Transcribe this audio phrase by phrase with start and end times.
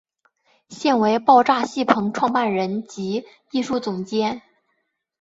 [0.67, 4.41] 现为爆炸戏棚创办人及艺术总监。